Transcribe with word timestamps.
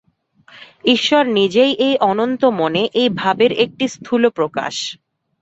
ঈশ্বর 0.85 1.23
নিজেই 1.37 1.71
এই 1.87 1.95
অনন্ত 2.09 2.41
মনে 2.59 2.81
এই 2.93 3.09
ভাবের 3.15 3.51
একটি 3.63 3.85
স্থূল 3.87 4.23
প্রকাশ। 4.29 4.75